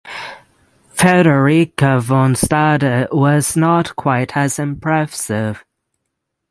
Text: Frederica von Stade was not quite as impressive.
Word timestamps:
Frederica 0.89 1.99
von 1.99 2.33
Stade 2.35 3.07
was 3.11 3.55
not 3.55 3.95
quite 3.95 4.35
as 4.35 4.57
impressive. 4.57 5.63